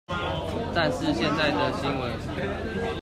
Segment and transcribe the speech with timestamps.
[0.73, 2.97] 但是現在的新聞